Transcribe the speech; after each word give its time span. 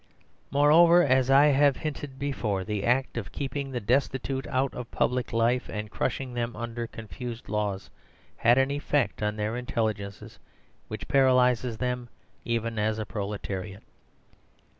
Moreover, 0.49 1.03
as 1.03 1.29
I 1.29 1.45
have 1.49 1.77
hinted 1.77 2.17
before, 2.17 2.63
the 2.63 2.83
act 2.85 3.17
of 3.17 3.31
keeping 3.31 3.69
the 3.69 3.79
destitute 3.79 4.47
out 4.47 4.73
of 4.73 4.89
public 4.89 5.31
life, 5.31 5.69
and 5.69 5.91
crushing 5.91 6.33
them 6.33 6.55
under 6.55 6.87
confused 6.87 7.47
laws, 7.47 7.91
had 8.37 8.57
an 8.57 8.71
effect 8.71 9.21
on 9.21 9.35
their 9.35 9.55
intelligences 9.55 10.39
which 10.87 11.07
paralyses 11.07 11.77
them 11.77 12.09
even 12.45 12.79
as 12.79 12.97
a 12.97 13.05
proletariat. 13.05 13.83